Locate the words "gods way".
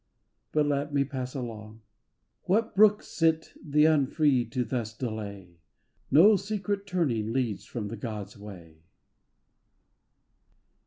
7.97-8.81